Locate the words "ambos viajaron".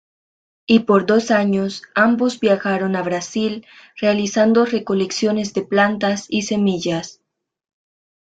1.93-2.95